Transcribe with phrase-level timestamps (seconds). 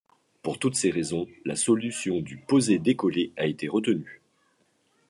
[0.41, 4.19] Pour toutes ces raisons, la solution du posé-décollé a été retenue.